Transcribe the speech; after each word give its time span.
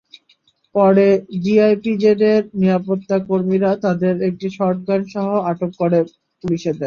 পরে 0.75 1.07
ডিইপিজেডের 1.43 2.41
নিরাপত্তা 2.59 3.17
কর্মীরা 3.27 3.71
তাঁদের 3.83 4.15
একটি 4.29 4.47
শর্টগানসহ 4.57 5.27
আটক 5.51 5.71
করে 5.81 5.99
পুলিশে 6.43 6.71
দেন। 6.71 6.79